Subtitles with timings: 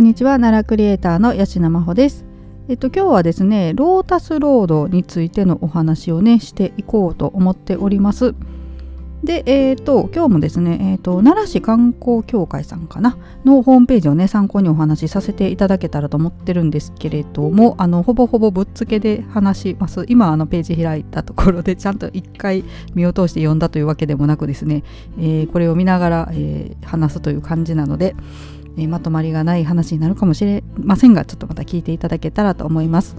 [0.00, 0.38] こんにちは。
[0.38, 2.24] 奈良クリエイターの吉野真帆です。
[2.70, 8.34] えっと今日はですねロータスロードについてのお話をねしていこうと思っております。
[9.22, 20.06] で、えっ、ー、と、今日もですね、えっ、ー、と、奈良市観光協会さんかな、のホームページをね、参考にお話しさせていただけたらと思ってるんですけれども、あの、ほぼほぼぶっつけで話します。
[20.08, 24.84] 今、あの、ページ開いたところで、ちゃんと一回見を通して読んだというわけでもなくですね、
[25.18, 28.16] えー、これを見ながら、え話すという感じなので、
[28.76, 33.16] えまとまりがない話になるかもしれませんが、ちょっとまた聞いていただけたらと思います。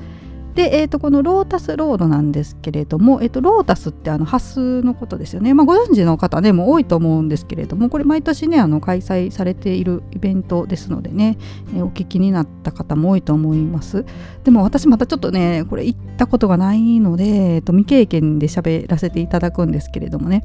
[0.56, 11.38] で、えー、とこのロータスロードなんですけれども、えー、とロータスってあのハスのことですよね、まあ、ご存知の方ねも多いと思うんですけれどもこれ毎年ねあの開催されているイベントですのでね、
[11.74, 14.06] えー、お聞きになった方も多いと思います。
[14.44, 20.44] でも私またちょっとねこれ行ったことがないので、えー、と未経験で喋らせていただくんですけれどもね。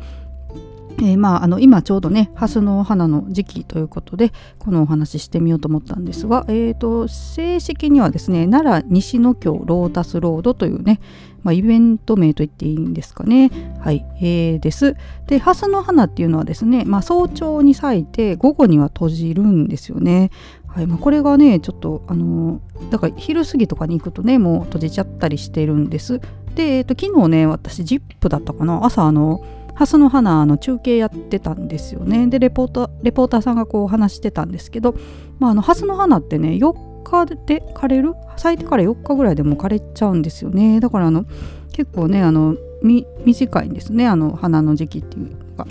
[0.99, 11.01] えー、まあ、あの今ちょうどねハスの花の時期ということでこのお話ししてみようと思ったんですが、えーと、正式にはですね奈良西野京ロータスロードというね、
[11.43, 13.51] まあ、イベント名と言っていいんですかね。
[13.80, 14.97] はい、えー、です。
[15.27, 20.31] でハスの花っていうのはですね、まあ、早朝に咲いて午後には閉じるんですよね。
[20.66, 22.60] はいまあ、これがねちょっとあの、
[22.91, 26.21] だから昼過ぎとかに行くとねもう閉じちゃったりしてるんです。
[26.55, 28.85] で、えーと、昨日ね私 ZIP だったかな。
[28.85, 29.43] 朝あの
[29.77, 32.27] ハスの花の中継やってたんですよね。
[32.27, 34.95] でレポータレポーターさんがこう話してたんですけど、
[35.38, 38.15] まあ、あのハスの花ってね4日で枯れる？
[38.37, 40.80] 咲いてから4日ぐらいでも枯れちゃうんですよね。
[40.80, 41.27] だからあの
[41.73, 45.66] 結構ねあの短いんですねあの花の時期っていうのが。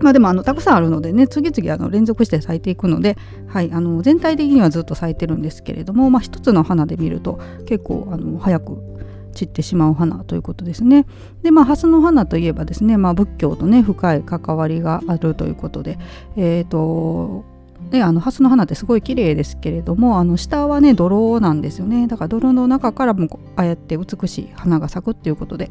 [0.00, 8.93] まあでもあのたくさんあるのでね次々あの連続して咲いていくので、はい、あの全体的にはずっと咲いてるんですけれども、まあ、一つの花で見ると結構あの早く
[9.34, 11.06] 散ってしまう花ということですね。
[11.42, 15.98] でまあ蓮の花といえばですね、まあ、仏教とね深い関わりがあるということで
[16.36, 17.44] えっ、ー、と
[17.90, 25.70] であの蓮の花ってすごい綺麗ですけれどもあの下はね泥なんですよねだから泥の中からもああやって美しい花が咲くっていうことで、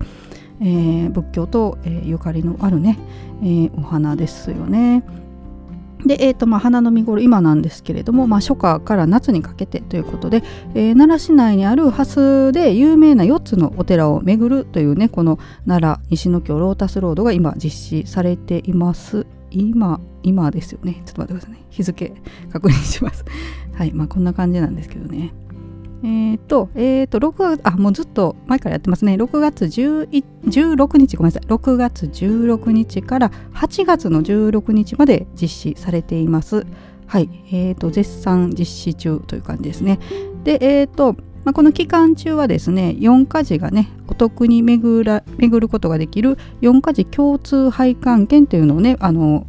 [0.62, 3.00] えー、仏教と、えー、ゆかりのあるね、
[3.42, 5.04] えー、お花ですよね。
[6.06, 10.44] で、えーとまあ、花の見頃今なんですけれども、まあ、初夏から夏にかけてということで、
[10.76, 19.26] えー、奈良市内にある蓮で有名な4つのお寺を巡るというねこの奈良西の京ロータスロードが今実施されています。
[19.52, 21.04] 今今ですよね。
[21.06, 21.66] ちょっと待ってくださいね。
[21.70, 22.14] 日付
[22.52, 23.24] 確認します。
[23.74, 25.34] はいまあこんな感じなんですけどね。
[26.04, 29.14] えっ、ー、と、えっ、ー、と、6月、あ、もうずっと前からやってますね。
[29.14, 31.48] 6月16日、ごめんなさい。
[31.48, 36.66] 6月16日から8月の16日まで実施されています。
[37.08, 37.30] はい。
[37.52, 40.00] えっ、ー、と、絶賛実施中という感じですね。
[40.44, 41.16] で、えっ、と、
[41.46, 49.46] まあ、この期間中はですね、4か時がね、お得に巡ら巡ることができる4か時共通配管券というのをね、あの、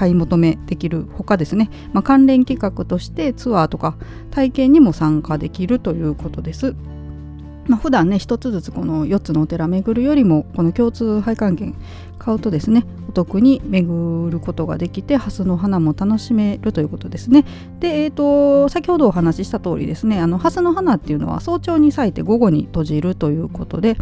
[0.00, 3.98] 買い求めできるほかですね、まあ、関連企画としてツアーとか
[4.30, 6.74] 体験にも参加できるということです。
[7.66, 11.76] まあ、普段ね一つずつこの4つのお寺巡るよりもこの共通配管券
[12.18, 17.44] 買うとですねお得に巡ることができて蓮の花も楽しめるということですね。
[17.78, 23.98] で、えーと、先ほどお話しした通りですねあの蓮の花っていうのは早朝に咲いて午後に閉じるということで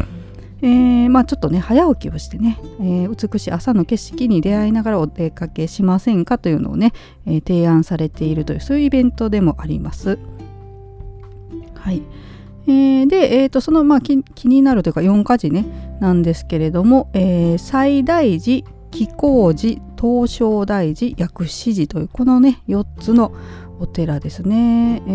[0.61, 6.93] えー、まあちょっとね早起きをしてね、えー、美しい朝の景色に出会いながらお出かけしませんかというのをね、
[7.25, 10.19] えー、提案されているというそういうイベントでもあります。
[11.75, 12.03] はい。
[12.67, 23.33] えー、で、えーと、その、まあ、気になるというか4か時ねなんですけれども、えー、最大寺気候寺東照大寺薬師寺というこのね4つの
[23.79, 25.01] お寺ですね。
[25.07, 25.09] え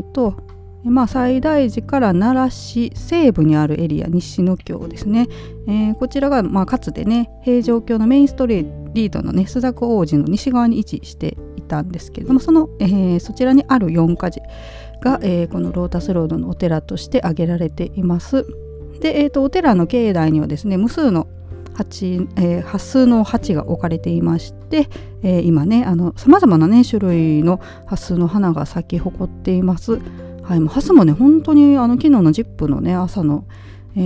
[0.00, 5.28] ーとまあ、西大寺から奈良市西部にあるエリア西野京ですね、
[5.66, 14.46] えー、こちらが、まあ、かつてね平城京のメインストリートのね須作王子の西側に位置していたんですけれどもその、えー、そちらにある四か寺
[15.02, 18.46] が、えー、このロータスロードのお寺として挙げられています。
[19.00, 21.26] で、えーと、お寺の境内にはですね無数の
[21.74, 24.88] 鉢、えー、数の鉢が置かれていまして、
[25.22, 25.84] えー、今ね
[26.16, 29.98] さまざまなね種類の端数の花が咲き誇っています。
[30.50, 33.44] はい、もう朝もね本当にあの昨日の ZIP のね朝の、
[33.94, 34.00] え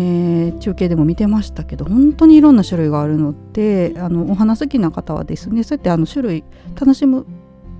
[0.55, 6.44] ー、中継でも見てましたけど本当にいろんな種類があるのであのお花好きな方はですねそうやってあの種類
[6.79, 7.25] 楽しむ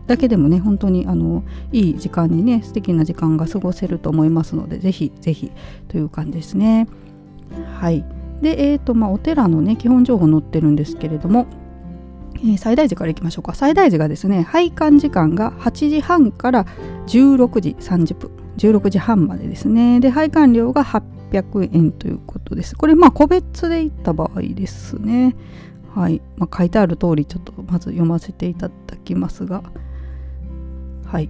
[0.06, 5.52] だけでもね本当にあのいい時間にね素敵な時間が過ごせると思いますのでぜひぜひ
[5.88, 6.88] という感じですね。
[7.78, 8.02] はい。
[8.40, 11.46] でえーとまあ、お寺のね基本情報載ってるんですけれども
[12.37, 13.55] えー、最大寺からいきましょうか。
[13.55, 16.64] 最大寺がですね拝観時間が8時半から
[17.08, 18.44] 16時30分。
[18.59, 20.01] 16時半までですね。
[20.01, 22.77] で配管料が800円ということです。
[22.77, 25.35] これまあ個別で行った場合ですね。
[25.95, 28.75] はい、まあ、書いてある通りちょっとまず読ませていただ
[29.05, 29.62] きますが。
[31.06, 31.29] はい。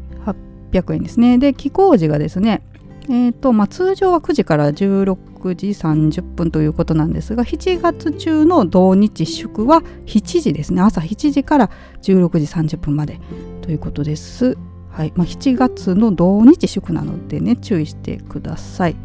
[0.73, 1.39] 800円ですね。
[1.39, 2.63] で起工時がですね
[3.09, 10.81] えーとまあ、通常は9時から16時30分ということなんですが7月中の土日祝は7時ですね。
[10.81, 11.71] 朝7時から
[12.03, 13.21] 16時30分まで
[13.61, 14.57] ということです。
[14.95, 18.97] はいまあ、7月の土日祝なのでね注意してください。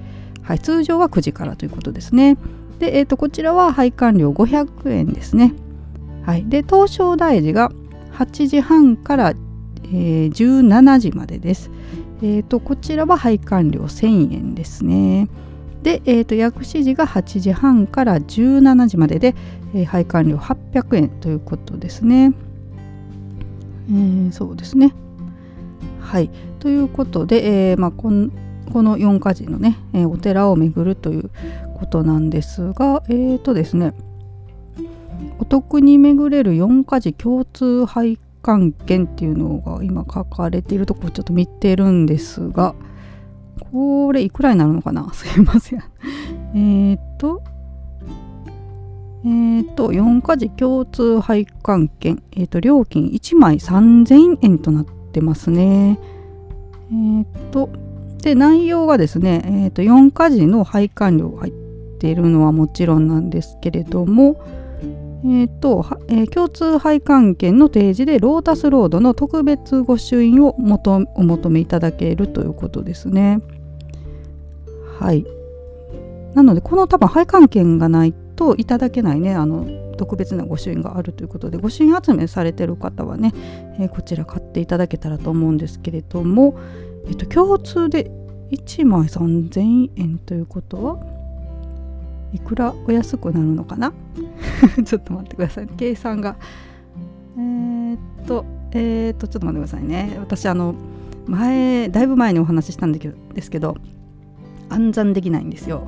[0.44, 2.38] はい、通常は9時からということですね。
[2.78, 5.54] で、えー、とこちらは配管料500円ですね。
[6.26, 7.72] はい、で東証大寺が
[8.14, 9.30] 8時半から、
[9.86, 11.72] えー、17時までです。
[12.22, 15.28] えーと、こちらは配管料1000円ですね。
[15.82, 19.34] で、えーと、薬師寺が8時半から17時までで、
[19.74, 22.34] えー、配管料800円ということですね。
[23.90, 24.94] えー、そうですね。
[26.10, 26.32] はい。
[26.60, 28.32] ということで、えーまあ、この
[28.74, 31.30] この4か寺のね、えー、お寺を巡るという
[31.76, 33.94] ことなんですが、えーとですね、
[35.38, 42.74] お得に巡れる4か寺共通配関係っていうのが今書かれているところちょっと見てるんですが
[43.72, 45.10] これいくらになるのかな？
[45.14, 45.84] すいません。
[46.56, 47.44] えっと
[49.26, 56.00] えー、っと4家事共通配管券、えー、っと料金1枚3000円となってますね
[56.92, 57.70] えー、っと
[58.22, 61.54] で内容がですね、えー、っと4家事の配管料が入っ
[62.00, 64.42] ているのはもちろんなんですけれども
[65.22, 70.62] えーとえー、共通配管券の提示でロータスロードの特別御朱印をお
[71.24, 73.42] 求めいただけるということですね。
[74.98, 75.26] はい。
[76.36, 79.66] なのでこの多分配管券がないといただけないねあの
[80.00, 83.34] 特別な御朱印があるということで御朱印集めされてる方はね、
[83.80, 86.58] えー、こちら買っていただけたらと思うんですけれども、
[87.06, 88.10] えーと共通で
[88.52, 90.98] 1枚3000円ということは
[92.34, 93.92] いくらお安くなるのかな？
[94.86, 96.38] ちょっと待ってください、計算が。
[97.38, 100.16] えー、っとえー、っとちょっと待ってくださいね。
[100.20, 100.76] 私あの
[101.28, 103.12] 前だいぶ前にお話ししたんで
[103.42, 103.76] すけど
[104.70, 105.88] 暗算できないんですよ。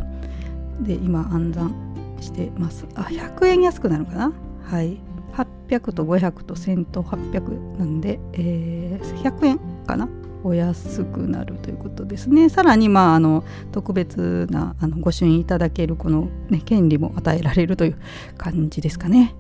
[0.82, 1.91] で今暗算
[2.22, 4.34] してますあ100円安くなるかな？
[4.64, 5.00] はい
[5.34, 10.10] 800と500と1000と800なんで、えー、100円かな？
[10.44, 12.50] お安くなるということですね。
[12.50, 17.98] さらに、まあ、あの特別なあのご朱印いただけるこの、ね、権利も与えられるという
[18.38, 19.36] 感じですかね。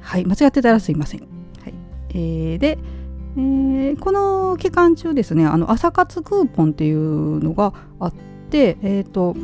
[0.00, 1.20] はい、間違ってたらすいません。
[1.20, 1.26] は
[1.68, 1.74] い
[2.10, 2.78] えー、で、
[3.36, 8.14] えー、この期間中ですね、あの朝活クーポンっていうのがあっ
[8.50, 9.36] て、えっ、ー、と、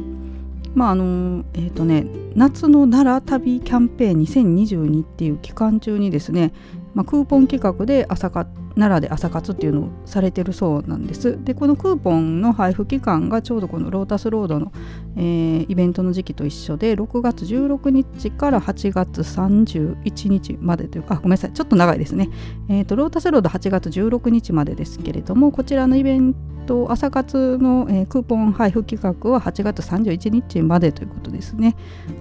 [0.75, 6.53] まああのえーとね、夏の奈良旅キャンペーン2022っていう期間中にですね、
[6.95, 11.39] まあ、クーポン企画で朝活奈良で朝活っていうのをされてるそうなんです。
[11.45, 14.73] でこのクーポンの配布期間がちょうどこのロータスロードの、
[15.17, 21.53] えー、イベントの時期と一緒で6月16日から8月31日までというかごめんなさい。
[21.53, 22.31] ちょっと長いですね、
[22.69, 26.35] えーと、ロータスロード8月16日までですけれどもこちらのイベン
[26.67, 31.77] ト朝活の、えー、クーポン配布企画は8月31日までということですね。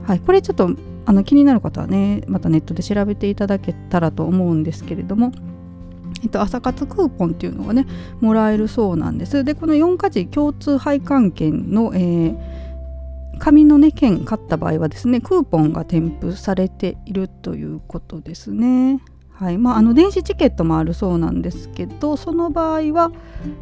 [0.05, 0.71] はいこれちょっと
[1.05, 5.31] あの気になる方はねまたネットで調べていただけたらと思うんですけれども
[6.23, 7.85] えっと、朝活クーポンっていうのがね
[8.19, 9.43] もらえるそうなんです。
[9.43, 12.37] でこの4か寺共通配管券の、えー、
[13.39, 18.99] 紙のね券買った場合はですねクーポンが添付されているということですね。
[19.39, 19.57] はい。
[19.57, 23.09] まあ、あの電子チケットもあるそうなんですけどその場合は、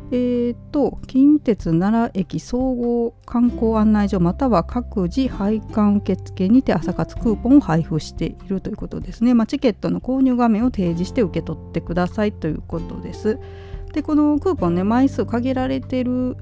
[0.09, 13.37] えーと、近鉄奈良駅総合観光案内所または各自配管受付にて朝活クーポンを配布しているということですね、まあ、チケットの購入画面を提示して受け取ってくださいということです。
[13.93, 16.37] でこのクーポンね枚数限られてる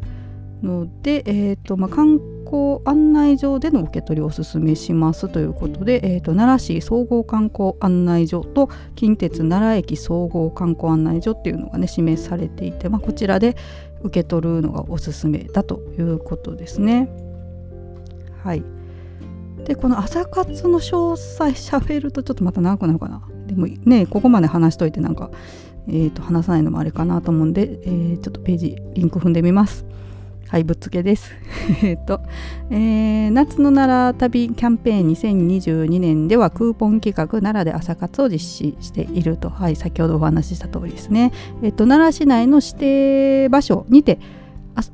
[0.63, 13.58] ので、えーとまあ、観光案内所での受け取りをお勧めしますということで、えーと、奈良市総合観光案内所と近鉄奈良駅総合観光案内所っていうのがね示されていて、まあ、こちらで
[14.02, 17.10] 受け取るのがおすすめだということですね。
[18.44, 18.64] はい
[19.66, 25.32] でこの朝活の詳細しゃべるとちょっとまた長くなるかなでもねここまで話しといてなんか、
[25.88, 29.86] えー、と話さないのもあれかなと思うんで、えー、ちょっとページリンク踏んでみます。
[30.48, 31.32] はい、ぶっつけです。
[31.84, 32.22] えっと、
[32.70, 41.32] えー、夏の奈良旅キャンペーン2022年ではクーポン企画奈良で朝活を実施していると、はい、先ほどお話しした通りですね。
[41.64, 44.20] えっと、奈良市内の指定場所にて、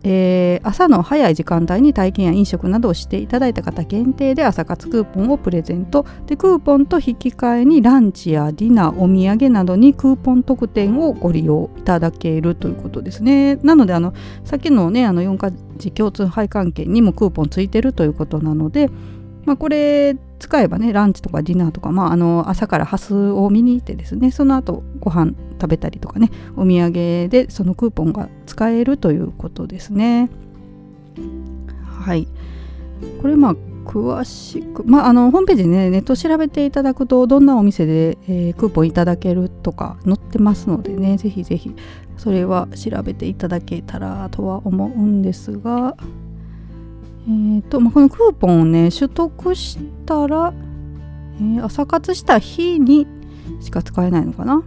[0.03, 6.05] えー、朝の早い時間帯に体験や飲食などをしていただいた方限定で朝活クーポンをプレゼント。
[6.27, 13.55] でクーポンと引き換えにランチやディナーお土産などにクーポン特典をご利用いただけるということですね。
[13.57, 18.89] なのであのさっきのねあの4か時共通配管券にもクーポンついてるということなので、
[19.45, 30.29] まあ、これ使えばねランチとかディナーとか、まあ、あの朝からハスを見に行ってですねその後ご飯食べたりとかねお土産でそのクーポンが使えるということですね。
[31.85, 32.27] はい。
[33.21, 33.55] これまあ
[33.85, 41.75] 詳しく、まあ、あのホームページねネット調べていただくとどんなお店で、えー、クーポンいただけるとか載ってますのでねぜひぜひ
[42.17, 45.95] それは調べていただけたらとは思うんですが
[47.27, 50.53] えーとまあ、このクーポンをね取得したら、
[51.37, 53.07] えー、朝活した日に
[53.59, 54.63] しか使えないのかな？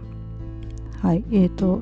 [1.01, 1.81] はいえーと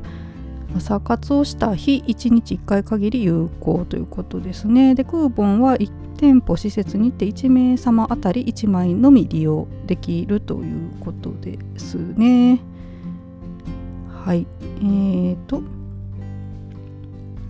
[0.76, 4.96] 朝活をした日1日1回限り有効ということですね。
[4.96, 12.60] でクーポンは1店舗施設にて1名様あたり1枚のみ利用できるということですね。
[14.26, 14.48] はい
[14.80, 15.62] えーと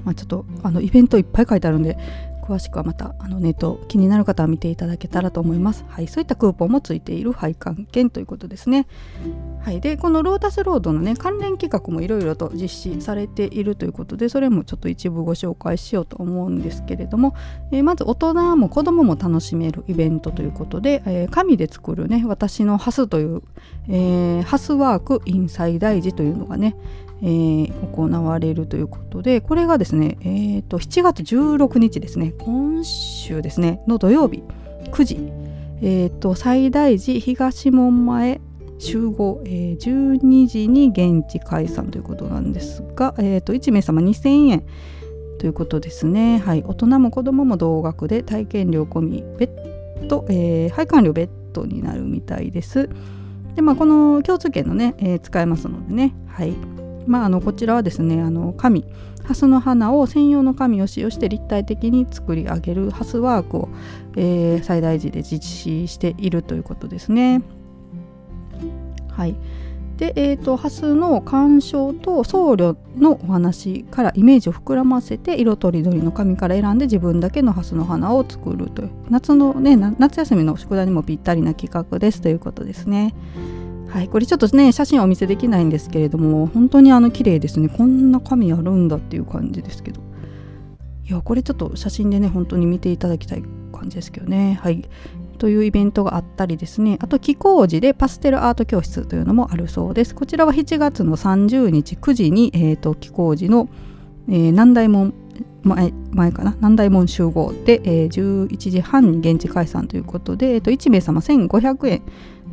[0.03, 1.97] まあちょっとあのイベントいっぱい書いてあるんで
[2.43, 5.85] 詳しくはまたあのネット気になる方は見ていただけたらと思います。
[5.87, 8.85] はい、そういったクーポンもついている拝観券ということですね。
[9.61, 17.33] はい、でこのロータスロードのね関連企画もいろいろと実施されているということでそれもちょっと一部ご紹介しようと思うんですけれども、
[17.71, 23.41] えー、まず大人も子どもも楽しめるイベントということで、えー、紙で作るね私のハスという、
[23.87, 26.75] えー、ハスワーク in 西大寺というのがね、
[27.23, 34.43] えー、行われるということでこれがですね、えーと、7月16日ですね今週ですねの土曜日
[34.91, 35.15] 9時、
[35.81, 38.41] えーと、最大寺東門前
[38.77, 44.63] 集合、えー、12時に現地解散ということなんですが、えーと、1名様2000円
[45.39, 46.39] ということですね。
[46.39, 49.51] はい、大人も子供も同額で体験料込み別
[50.09, 52.89] 途、えー、配管料別途になるみたいです。
[53.55, 56.13] でまあこの共通券のね、えー、使えますのでね。
[56.27, 56.82] はい。
[57.05, 58.85] まあ、あのこちらはですねあの紙
[59.23, 63.69] ハスの花を専用の紙を使用して立体的に作り上げるハスワークを、
[64.17, 67.41] えー、最大寺で実施しているということですね。
[69.09, 69.35] はい
[69.97, 83.13] で、えーと、ハスの鑑賞と僧侶のお話からイメージを膨らませて色とりどりの紙から選んで自分だけのハスの花を作るという夏のね夏休みの宿題にもぴったりな企画ですということですね。
[83.93, 87.69] はい、これちょっとね写真はお見せできないんですけれども本当にあの綺麗ですね。
[87.69, 90.01] こんな紙あるんだっていう感じですけど。
[91.07, 94.59] いやこれちょっと写真でね本当に見ていただきたい感じですけどね。
[94.63, 94.89] はい。
[95.37, 96.97] というイベントがあったりですね。
[97.01, 100.15] あと気候寺でパステルアート教室というのもあるそうです。
[100.15, 103.69] こちらは7月の30日9時に、えーと、気候寺の、
[104.27, 105.13] えー、南大門
[105.61, 106.53] 前前かな？
[106.55, 112.01] 南大門集合で、えー、11時半に現地解散ということで、えーと1名様1500円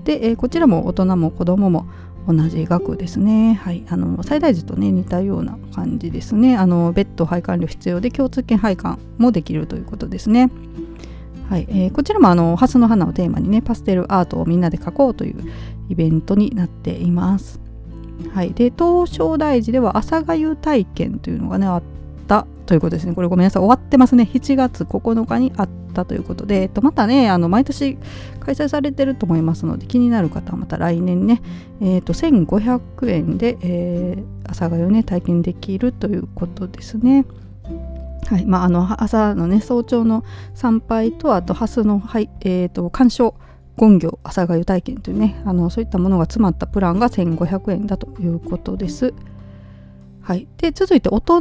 [0.04, 1.86] で、えー、こちらも大人も子供も
[2.26, 3.54] 同じ額ですね。
[3.54, 6.56] はい、あの最大時とね似たような感じですね。
[6.56, 10.50] あの別途配管料必要で共通券配管もできるということですね。
[11.48, 15.50] はい、えー、こちらもあのハスの花をテーマにねパステルアートをみんなで描こうという
[15.88, 17.60] イベントになっています。
[18.34, 21.82] はい、で東照大寺では朝がゆ体験というのがねあっ
[22.70, 23.14] ということですね。
[23.14, 24.30] これごめんなさい終わってますね。
[24.32, 27.98] 7月9日にあったということで、えっと、またねあの毎年
[28.38, 31.42] 開催されてると思いますので気になる方はまた来年ね、
[31.80, 37.24] えーと、1500円で、えー、朝がゆね体験できるということですね。
[38.28, 40.22] はいまあ、あの朝のね早朝の
[40.54, 43.34] 参拝とあと蓮の、はいえーと、鑑賞
[43.76, 49.12] 権行朝がゆ体験というねあのそういったものが詰まったプランが1500円だということです。
[50.22, 51.40] はい、で続いて大人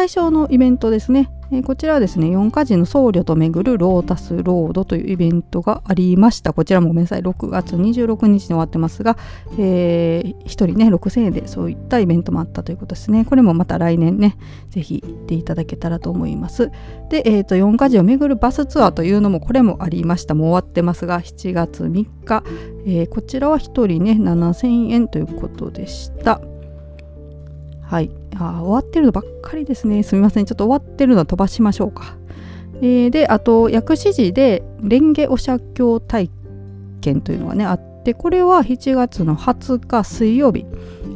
[0.00, 1.30] 対象のイベントですね。
[1.52, 6.54] えこちらはですね4カ時の僧侶と巡るロータスロードというイベントがありました。
[6.54, 7.20] こちらもごめんなさい。
[7.20, 9.18] 6月26日に終わってますが、
[9.58, 13.26] えー、1人ね6000円でそういったイベントもあったということですね。
[13.26, 14.38] これもまた来年ね
[14.70, 16.70] ぜひ行っていただけたらと思います。
[17.10, 20.34] で、えーと、4カ時を巡るバスツアーというのもこれもありました。
[20.34, 22.42] もう終わってますが7月3日、
[22.86, 26.40] えー、こちらは1人ね7000円ということでした。
[27.90, 28.10] はい。
[28.36, 30.04] あ終わってるのばっかりですね。
[30.04, 30.44] すみません。
[30.46, 32.16] ちょっと終わってるのは飛ばしましょうか、
[32.82, 36.30] えー、であと薬師寺で蓮華お釈教体
[37.00, 40.66] 験というのがねあってこれは7月の20日水曜日。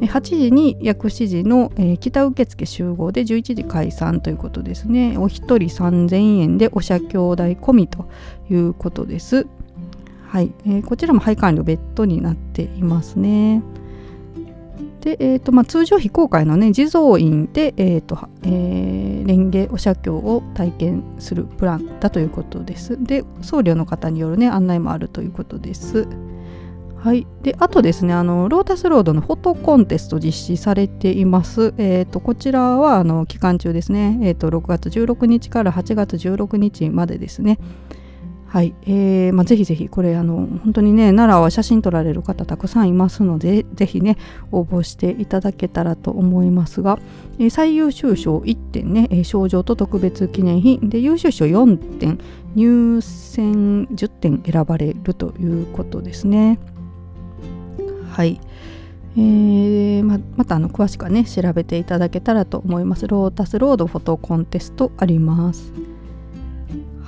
[0.01, 5.17] 8時に薬師寺の、えー、北受付集合で11時解散ということですね。
[5.17, 8.07] お一人3000円でお釈教代込みと
[8.51, 9.47] いうことです。
[10.27, 13.63] はい、えー、こちらも配管料別途になっていますね。
[15.05, 22.97] で、えーとまあ、通常非公開の、ね、地蔵院で、えーとえー、蓮華お写経を体験するプランだということです。
[23.05, 26.09] で僧侶の方による、ね、案内もあるということです。
[26.97, 31.75] はい、であとですねあのロータスロードのフォトコンテスト実施されています。
[31.77, 37.59] えーと、こちらはあの期間中ですね、えーと、6月16日から8月16日までですね。
[38.55, 44.17] はい、えーまあ、ぜひぜひこれあの本当にね奈良は写真撮られる方たくさんいますのでぜひね
[44.53, 47.01] 応募していただけたらと思いますが、
[47.41, 52.21] えー、最優秀賞1点ね、賞状と特別記念品で優秀賞4点
[52.55, 56.61] 入選10点選ばれるということですね。
[58.13, 58.41] はい。
[59.17, 63.09] えーままたあの詳しくはね調べていただけたらと思います。
[63.09, 65.94] ロータスロードフォトコンテストあります。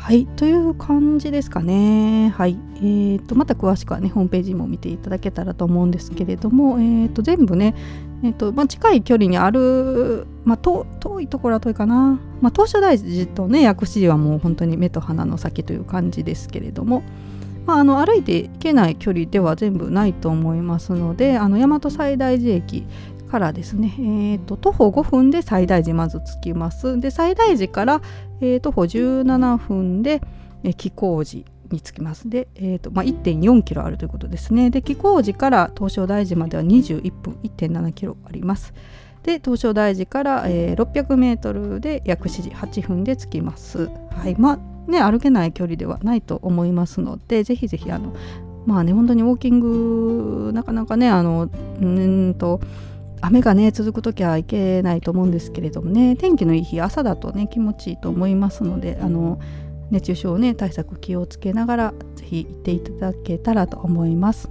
[0.06, 2.28] はい、という感じですかね。
[2.28, 2.56] はい。
[2.76, 7.74] えーと、また詳しくはね、ホームページも見ていただけたらと思うんですけれども、えーと、全部ね、
[8.22, 10.86] えーとまあ、近い距離にある、まあ、遠
[11.20, 17.02] いところは遠いかな、まあ、東照大寺とね、薬師寺はもう本当に目と鼻の先という感じですけれども、
[17.66, 22.86] まあ、あの歩いて行けない距離では全部ないと思いますので、あの大和西大寺駅
[23.26, 26.98] からですね、えーと、徒歩5分で西大寺まず着きます。
[26.98, 28.00] で西大寺から、
[28.40, 30.20] えー、徒歩17分で、
[30.62, 32.28] えー、木工寺に着きます。
[32.28, 34.70] で、えーとまあ、1.4キロあるということですね。
[34.70, 38.72] で木工寺から東照大寺までは21分1.7キロあります。
[39.22, 43.90] で東照大寺から、えー、600メートルで約7時8分で着きます。
[44.10, 44.58] はいまあ
[44.90, 48.14] ね、歩けない距離ではないと思いますのでぜひぜひあの
[48.66, 51.48] まあね本当にウォーキングなかなかねあの
[51.80, 52.60] うんと
[53.26, 59.40] 雨がね続く時はいけないと思うんですけれどもね天気のいい日朝だとね気持ちいいと思いますのであの
[59.90, 64.48] 熱中症ね対策気をつけながら是非行っていただけたらと思います。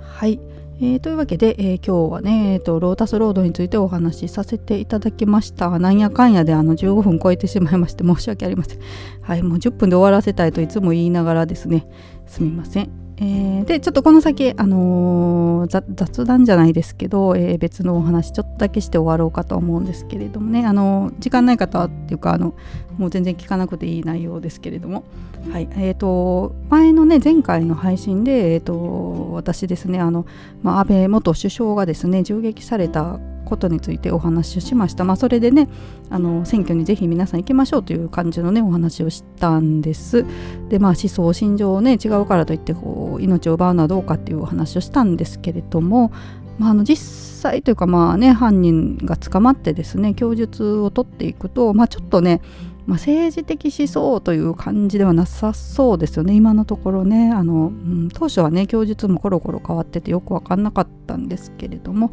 [0.00, 0.40] はい、
[0.80, 5.78] えー、というわけで、えー、今日はね、えーと、ロータスロードについてお話しさせていただきました。
[5.78, 8.78] なんやかんやであの15分超えてしまいまして申し訳ありません。
[9.20, 11.86] はいもう10分で終わらせたいといつも言いながらですね。
[12.26, 22.54] すみませんえー、でちょっとこの先、あのー、雑談じゃないですけど、えー、別のお話ちょっとだけして終わろうかと思うんですけれどもね、あの時間ない方っていうかあの
[22.98, 25.04] もう全然聞かなくていい内容ですけれども、
[25.50, 25.68] はい。
[25.72, 30.26] えーと、前のね前回の配信で、えーと、私ですねあの、
[30.62, 35.04] まあ、安倍元首相がですね銃撃されたことについてお話をしました。
[35.04, 35.68] まあ、それでね
[36.10, 40.26] あの選挙にぜひ皆さん行きましょうという感じのねお話をしたんです。
[40.68, 46.12] でまあ思想心情をね違うからといってこう命を奪うのはどうかっていうお話をしたんですけれども、
[46.58, 46.96] まあ、あの実
[47.40, 52.42] 際というかまあね犯人が捕まってですね供述を取っていくと、まあ、ちょっとね
[52.86, 56.34] まあ、政治的思想という感じではなさそうですよね。
[56.34, 57.32] 今のところね。
[57.32, 62.12] あの、うん、当初はね供述もコロコロ変わっててよく分かんなかったんですけれども、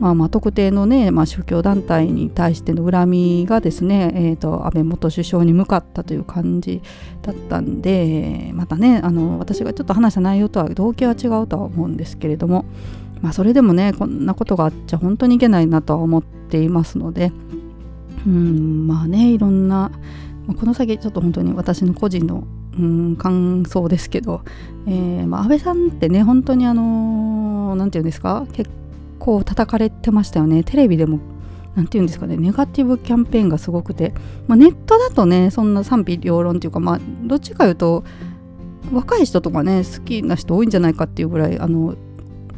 [0.00, 6.80] まあ、まあ特定のね、まあ、宗教団体に対しての恨みがですね、えーと、安倍元首相に向かったという感じ
[7.20, 12.64] だったんでまたねあの私がちょっと話した内容とは動機は違うとは思うんですけれども、
[13.20, 17.30] まあ、それでもねこんなことがあっちゃ本当にいけないなとは思っていますので。
[18.26, 19.90] うんまあねいろんな
[20.58, 22.44] この先ちょっと本当に私の個人の
[22.78, 24.42] うん感想ですけど、
[24.86, 28.70] えーまあ、安倍さんってね本当にあの何て言うんですか結
[29.18, 30.64] 構叩かれてましたよね。
[30.64, 31.20] テレビでも
[31.76, 34.12] 何て言うんですかねネガティブキャンペーンがすごくて、
[34.46, 38.04] まあ、ネットだとねそんな賛否両論っていうかまあどっちかいうと
[38.92, 41.94] 若い人とかね好きな人多いんじゃないかっていうぐらいあの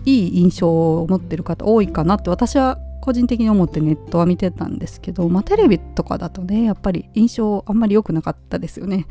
[0.04, 9.06] いい印象を持ってる方多いかなって私は個人的に思ってネットは見てたんですけど、まあ、テレビとかだとねやっぱり印象あんまり良くなかったですよね。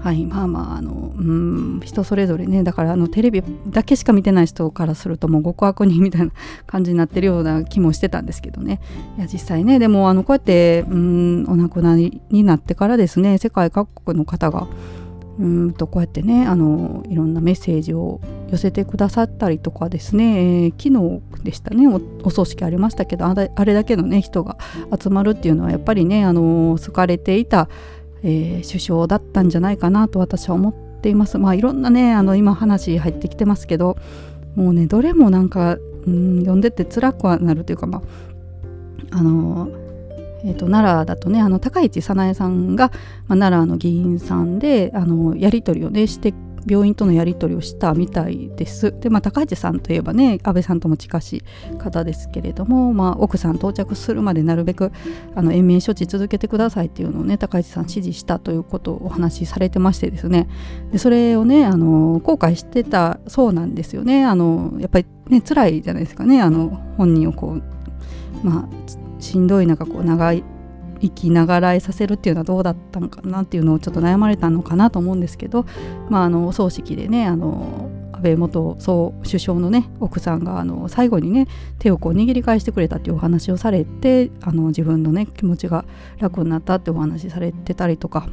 [0.00, 6.32] はいまあまああのうん人それぞれねだからあのテレビだけしか見てない人からするともう極悪人みたいな
[6.66, 8.80] 感じになってるような気もしてたんですけどね。
[9.18, 14.68] いや実際ねでもあのこうやってうんお亡くなりになってからですね世界各国の方が
[15.38, 21.86] うんとこうやってねあのいろんなメッセージを寄せてくださったりとかですね、えー、昨日でしたね。
[22.22, 23.34] お葬式ありましたけどあ
[23.64, 24.56] れだけのね人が
[25.00, 27.68] 集まるっていうのはやっぱりねあの好かれていた、
[28.22, 31.38] えー、首相だったんじゃないかなと私は思っています。
[31.38, 33.96] まあいろんなねあの今話入ってきてますけど
[34.56, 39.68] もうねどれもなんか、うん、読んでて辛くはなるというかまああの
[40.42, 42.88] えーと、奈良だとねあの高市早苗さんが、
[43.28, 46.32] まあ、奈良の議員さんであのやり取りをねして
[46.66, 48.94] 病院とのやり取りをしたみたいです。
[49.00, 51.42] で、まあ、高市さんといえばね安倍さんとも近し
[51.72, 54.92] い方ですけれども、まあ、奥さん到着するまでなるべく
[55.34, 60.48] あの延命処置続けてくださいっていうのをね高市さん指示したということをお話しされてましてですね
[60.92, 64.24] でそれをねあの後悔してたそうなんですよね。
[64.24, 70.42] あのやっぱりね辛いじゃないですかねあの本人をこうまあしんどい中こう長い
[71.00, 75.66] 生きながらえさせるっていうのはどうだったのかなっていうのをちょっと悩まれたのかなと思うんですけど、
[76.08, 81.46] まあ、あのお葬式でねあの安倍元総首相のね奥さんがあの最後にね
[81.78, 85.86] 手をこう握り返してくれたっていうお話をされてあの自分のね気持ちが
[86.18, 88.28] 楽になったってお話されてたりとか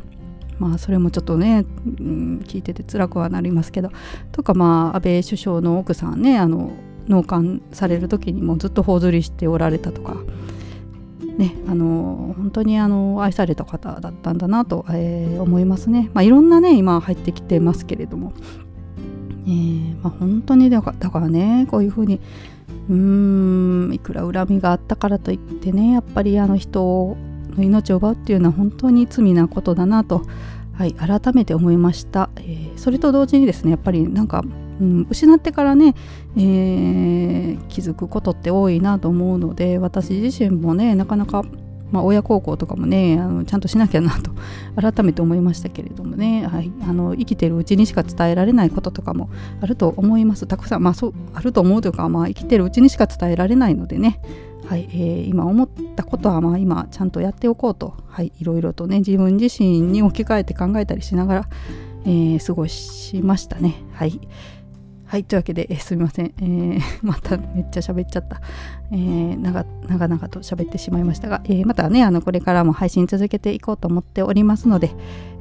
[0.60, 3.92] まあそれもちょっとね、うん、聞いてて辛くはなりますけど
[4.34, 6.72] とかまあ安倍首相の奥さんねあの
[7.08, 10.18] 納棺される時にもずっと頬ずりしておられたとか。
[11.38, 16.10] ね、あの本当にあの愛された方だったんだなと、えー、思いますね。
[16.14, 18.34] まあ、いろんなね今入ってきてますけれども、
[19.46, 22.20] えーまあ、本当にだからねこういうふうに
[22.90, 22.96] うー
[23.90, 27.16] んいくら恨みがあったからといってねやっぱりあの人
[27.56, 30.24] の命を奪うっていうのは本当に罪なことだなと、
[30.74, 34.44] はい、改めて思いました、えー、それと同時にですねやっぱりなんか、
[34.80, 35.96] うん、失ってからね、
[36.38, 41.44] えー、気づくことって多いなと思うので私自身もねなかなか
[41.92, 44.32] まあ、親孝行とかもねあのちゃんとしなきゃなと
[44.80, 49.30] 改めて思いましたけれどもね、はい、あの生きてるうちにしか伝えられないこととかも
[49.62, 54.20] あると思いますたくさん、まあ、そあると思うというか、まあ、生きてるうちにしか伝えられないのでね、
[54.66, 61.50] はいえー、今思ったことはまあ今ちゃんとやっておこうと、はい、いろいろとね自分自身に置き換えて考えたりしながら、
[62.04, 63.76] えー、過ごしましたね。
[63.94, 64.20] はい
[65.08, 68.42] はい、というわけで、え、すみません、えー、 まためっちゃ喋っちゃった。
[68.92, 74.92] えー、長々と喋ってしまいましたが、えー、またね、あのこれからも配信続けていこうと思っておりますので、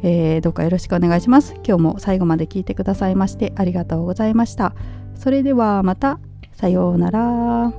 [0.04, 1.54] え、どうかよろしくお願いします。
[1.66, 4.72] 今日も最後まで聞いてくださいましてありがとうございました。
[5.16, 6.20] それではまた、
[6.52, 7.72] さようなら。